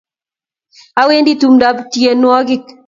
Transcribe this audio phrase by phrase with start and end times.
[1.01, 2.63] Awendi tumtab tienwogik